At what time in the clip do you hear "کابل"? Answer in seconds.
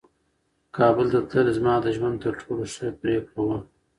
0.77-1.07